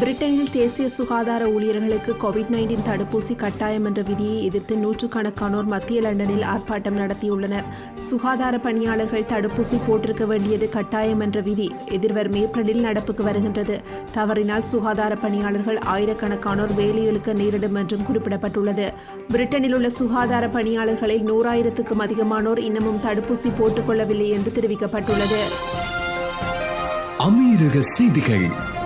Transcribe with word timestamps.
பிரிட்டனில் 0.00 0.50
தேசிய 0.50 0.88
சுகாதார 0.88 1.46
ஊழியர்களுக்கு 1.46 2.16
கோவிட் 2.22 2.50
நைன்டீன் 2.50 2.84
தடுப்பூசி 2.88 3.36
கட்டாயம் 3.36 3.84
என்ற 3.84 4.02
விதியை 4.02 4.44
எதிர்த்து 4.44 4.74
நூற்றுக்கணக்கானோர் 4.76 5.64
மத்திய 5.64 6.00
லண்டனில் 6.00 6.42
ஆர்ப்பாட்டம் 6.42 6.98
நடத்தியுள்ளனர். 6.98 7.64
சுகாதார 7.98 8.58
பணியாளர்கள் 8.58 9.22
தடுப்பூசி 9.22 9.78
போட்டிருக்க 9.88 10.26
வேண்டியது 10.26 10.68
கட்டாயம் 10.68 11.20
என்ற 11.20 11.40
விதி 11.40 11.74
எதிர்வரும் 11.86 12.34
ஏப்ரலில் 12.34 12.84
நடப்புக்கு 12.84 13.22
வருகின்றது. 13.22 13.80
தவறினால் 14.12 14.62
சுகாதார 14.62 15.16
பணியாளர்கள் 15.16 15.78
ஆயிரக்கணக்கானோர் 15.78 16.76
வேலையிழுக்க 16.76 17.32
நேரிடும் 17.32 17.74
என்றும் 17.74 18.06
குறிப்பிடப்பட்டுள்ளது. 18.12 18.92
பிரிட்டனில் 19.28 19.74
உள்ள 19.74 19.90
சுகாதார 19.90 20.46
பணியாளர்களில் 20.48 21.28
நூறாயிரத்துக்கும் 21.32 22.04
அதிகமானோர் 22.06 22.58
இன்னமும் 22.58 23.02
தடுப்பூசி 23.04 23.52
போட்டுக்கொள்ளவில்லை 23.60 24.28
என்று 24.28 24.52
தெரிவிக்கப்பட்டுள்ளது. 24.60 25.42
அமீரக 27.18 27.78
செய்திகள். 27.78 28.76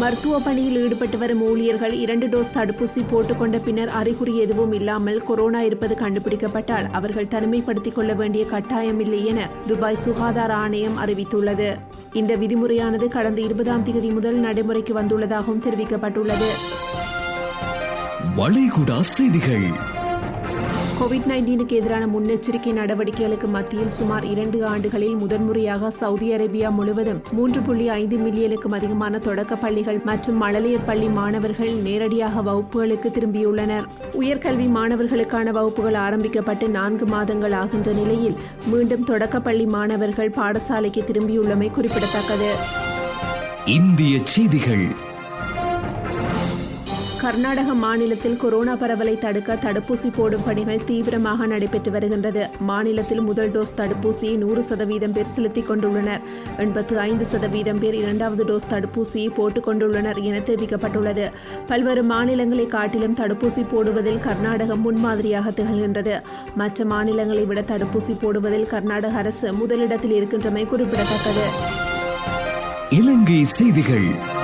மருத்துவ 0.00 0.38
பணியில் 0.38 0.76
ஈடுபட்டு 0.82 1.18
வரும் 1.18 1.42
ஊழியர்கள் 1.42 1.92
இரண்டு 1.92 2.26
டோஸ் 2.26 2.54
தடுப்பூசி 2.54 3.00
போட்டுக்கொண்ட 3.10 3.62
பின்னர் 3.62 3.88
அறிகுறி 3.88 4.38
எதுவும் 4.38 4.72
இல்லாமல் 4.72 5.22
கொரோனா 5.22 5.60
இருப்பது 5.60 5.94
கண்டுபிடிக்கப்பட்டால் 5.94 6.90
அவர்கள் 6.92 7.26
தனிமைப்படுத்திக் 7.26 7.92
கொள்ள 7.92 8.14
வேண்டிய 8.14 8.44
கட்டாயமில்லை 8.44 9.24
என 9.24 9.48
துபாய் 9.66 9.96
சுகாதார 9.96 10.54
ஆணையம் 10.54 10.98
அறிவித்துள்ளது. 11.06 11.78
இந்த 12.12 12.36
விதிமுறையானது 12.36 13.08
கடந்த 13.08 13.40
இருபதாம் 13.40 13.82
தேதி 13.82 14.10
முதல் 14.10 14.34
நடைமுறைக்கு 14.34 14.94
வந்துள்ளதாகவும் 14.94 15.64
தெரிவிக்கப்பட்டுள்ளது. 15.64 16.50
வளைகுடா 18.36 19.00
செய்திகள். 19.00 19.68
கோவிட் 21.00 21.28
நைன்டீனுக்கு 21.28 21.74
எதிரான 21.80 22.04
முன்னெச்சரிக்கை 22.06 22.72
நடவடிக்கைகளுக்கு 22.78 23.48
மத்தியில் 23.54 23.92
சுமார் 23.98 24.24
இரண்டு 24.24 24.58
ஆண்டுகளில் 24.70 25.14
முதன்முறையாக 25.14 25.90
சவுதி 25.90 26.26
அரேபியா 26.34 26.70
முழுவதும் 26.78 27.20
மூன்று 27.36 27.60
புள்ளி 27.60 27.86
ஐந்து 27.88 28.16
மில்லியனுக்கும் 28.16 28.74
அதிகமான 28.78 29.18
தொடக்க 29.18 29.56
பள்ளிகள் 29.56 30.00
மற்றும் 30.04 30.38
மழலையர் 30.42 30.86
பள்ளி 30.86 31.08
மாணவர்கள் 31.18 31.72
நேரடியாக 31.86 32.42
வகுப்புகளுக்கு 32.42 33.10
திரும்பியுள்ளனர். 33.16 33.86
உயர்கல்வி 34.22 34.68
மாணவர்களுக்கான 34.78 35.52
வகுப்புகள் 35.58 35.98
ஆரம்பிக்கப்பட்டு 36.06 36.68
நான்கு 36.68 37.06
மாதங்கள் 37.06 37.52
ஆகின்ற 37.52 37.92
நிலையில் 37.92 38.36
மீண்டும் 38.66 39.04
தொடக்கப்பள்ளி 39.04 39.66
மாணவர்கள் 39.66 40.34
பாடசாலைக்கு 40.40 41.04
திரும்பியுள்ளமை 41.10 41.70
குறிப்பிடத்தக்கது. 41.70 42.50
இந்திய 43.78 44.18
செய்திகள் 44.24 44.86
கர்நாடக 47.20 47.74
மாநிலத்தில் 47.74 48.36
கொரோனா 48.36 48.74
பரவலை 48.74 49.18
தடுக்க 49.18 49.54
தடுப்பூசி 49.54 50.12
போடும் 50.16 50.44
பணிகள் 50.44 50.84
தீவிரமாக 50.84 51.46
நடைபெற்று 51.46 51.92
வருகின்றது. 51.92 52.50
மாநிலத்தில் 52.58 53.20
முதல் 53.20 53.50
டோஸ் 53.50 53.76
தடுப்பூசியை 53.76 54.36
நூறு 54.36 54.64
சதவீதம் 54.64 55.12
பேர் 55.12 55.26
செலுத்திக் 55.26 55.70
கொண்டுள்ளனர். 55.70 56.20
எண்பத்து 56.56 56.98
ஐந்து 56.98 57.24
சதவீதம் 57.24 57.78
பேர் 57.78 57.94
இரண்டாவது 57.94 58.44
டோஸ் 58.44 58.70
தடுப்பூசியை 58.70 59.34
போட்டுக் 59.34 59.68
கொண்டுள்ளனர் 59.68 60.22
என 60.22 60.38
தெரிவிக்கப்பட்டுள்ளது. 60.38 61.30
பல்வேறு 61.66 62.02
மாநிலங்களை 62.02 62.66
காட்டிலும் 62.66 63.14
தடுப்பூசி 63.14 63.64
போடுவதில் 63.72 64.20
கர்நாடகம் 64.20 64.80
முன்மாதிரியாக 64.80 65.50
திகழ்கின்றது. 65.50 66.22
மற்ற 66.54 66.84
மாநிலங்களை 66.84 67.44
விட 67.44 67.60
தடுப்பூசி 67.60 68.18
போடுவதில் 68.20 68.66
கர்நாடக 68.66 69.16
அரசு 69.16 69.52
முதலிடத்தில் 69.52 70.24
இருக்கின்றமை 70.24 70.66
குறிப்பிடத்தக்கது. 70.66 71.44
இலங்கை 72.90 73.44
செய்திகள். 73.44 74.38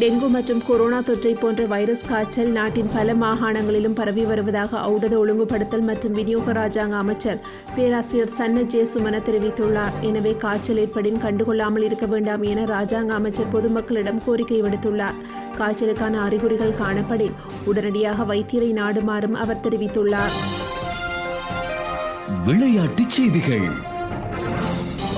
டெங்கு 0.00 0.28
மற்றும் 0.28 0.60
கொரோனா 0.66 0.98
தொற்றை 1.08 1.30
போன்ற 1.40 1.64
வைரஸ் 1.64 2.02
காய்ச்சல் 2.08 2.50
நாட்டின் 2.56 2.90
பல 2.94 3.14
மாகாணங்களிலும் 3.14 3.94
பரவி 3.94 4.24
வருவதாக 4.24 4.80
ஔடத 4.88 5.14
ஒழுங்குபடுத்தல் 5.20 5.86
மற்றும் 5.88 6.12
விநியோக 6.12 6.52
ராஜாங்க 6.58 6.96
அமைச்சர் 7.02 7.38
பேராசிரியர் 7.76 8.34
சன்ன 8.38 8.64
ஜே 8.72 8.84
சுமன 8.84 9.20
தெரிவித்துள்ளார். 9.28 9.94
எனவே 10.00 10.36
காய்ச்சல் 10.44 10.80
ஏற்படின் 10.84 11.22
கண்டுகொள்ளாமல் 11.24 11.86
இருக்க 11.88 12.06
வேண்டாம் 12.06 12.42
என 12.42 12.66
ராஜாங்க 12.74 13.14
அமைச்சர் 13.20 13.52
பொதுமக்களிடம் 13.56 14.22
கோரிக்கை 14.26 14.60
விடுத்துள்ளார். 14.62 15.18
காய்ச்சலுக்கான 15.58 16.20
அறிகுறிகள் 16.26 16.78
காணப்படின் 16.82 17.36
உடனடியாக 17.64 18.24
வைத்தியரை 18.34 18.72
நாடுமாறும் 18.82 19.34
அவர் 19.34 19.64
தெரிவித்துள்ளார். 19.68 20.36
விளையாட்டுச் 22.44 23.14
செய்திகள். 23.18 23.68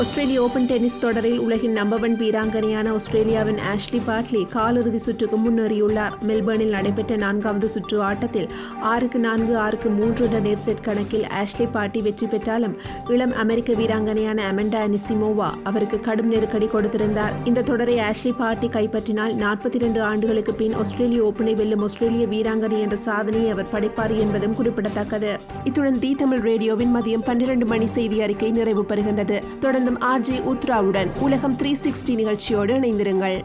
ஆஸ்திரேலிய 0.00 0.42
ஓபன் 0.44 0.66
டென்னிஸ் 0.70 0.98
தொடரில் 0.98 1.38
உலகின் 1.38 1.72
நம்பர் 1.72 2.02
ஒன் 2.02 2.16
வீராங்கனையான 2.20 2.88
ஆஸ்திரேலியாவின் 2.96 3.60
ஆஷ்லி 3.70 4.00
பாட்லி 4.08 4.40
காலிறுதி 4.54 4.96
சுற்றுக்கு 4.96 5.36
முன்னேறியுள்ளார். 5.36 6.14
மெல்பர்னில் 6.28 6.74
நடைபெற்ற 6.76 7.16
நான்காவது 7.16 7.68
சுற்று 7.68 8.02
ஆட்டத்தில் 8.02 8.48
ஆறுக்கு 8.90 9.18
நான்கு 9.18 9.58
ஆறுக்கு 9.58 9.90
மூன்று 9.90 10.24
என்ற 10.24 10.38
நேர் 10.38 10.60
செட் 10.64 10.82
கணக்கில் 10.82 11.24
ஆஷ்லி 11.40 11.66
பாட்டி 11.72 12.02
வெற்றி 12.02 12.26
பெற்றாலும் 12.26 12.74
இளம் 13.08 13.32
அமெரிக்க 13.32 13.72
வீராங்கனையான 13.72 14.44
அமெண்டா 14.50 14.82
நிசிமோவா 14.94 15.48
அவருக்கு 15.70 16.00
கடும் 16.00 16.28
நெருக்கடி 16.28 16.68
கொடுத்திருந்தார். 16.74 17.32
இந்த 17.44 17.62
தொடரை 17.62 17.96
ஆஷ்லி 17.98 18.34
பாட்டி 18.42 18.68
கைப்பற்றினால் 18.68 19.34
நாற்பத்தி 19.44 19.74
இரண்டு 19.74 20.02
ஆண்டுகளுக்கு 20.02 20.54
பின் 20.54 20.74
ஆஸ்திரேலிய 20.74 21.22
ஓபனை 21.30 21.56
வெல்லும் 21.62 21.82
ஆஸ்திரேலிய 21.82 22.26
வீராங்கனை 22.26 22.80
என்ற 22.80 22.96
சாதனையை 22.96 23.50
அவர் 23.50 23.72
படைப்பார் 23.76 24.16
என்பதும் 24.18 24.54
குறிப்பிடத்தக்கது. 24.54 25.32
இத்துடன் 25.64 25.98
தி 25.98 26.14
தமிழ் 26.14 26.44
ரேடியோவின் 26.50 26.94
மதியம் 26.96 27.26
பன்னிரண்டு 27.30 27.66
மணி 27.66 27.86
செய்தி 27.86 28.22
அறிக்கை 28.22 28.52
நிறைவு 28.60 28.84
பெறுகின்றது. 28.84 29.42
தொடர்ந்தும் 29.86 30.04
ஆர்ஜே 30.04 30.42
உத்ராவுடன் 30.52 31.10
உலகம் 31.18 31.58
த்ரீ 31.58 31.74
சிக்ஸ்டி 31.82 32.14
நிகழ்ச்சியோடு 32.14 32.74
இணைந்திருங்கள். 32.74 33.44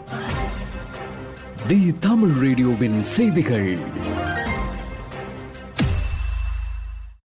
தி 1.68 1.94
தமிழ் 2.00 2.30
ரேடியோவின் 2.30 3.02
செய்திகள். 3.02 3.78